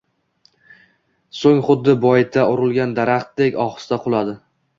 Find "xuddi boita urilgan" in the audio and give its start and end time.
1.67-2.97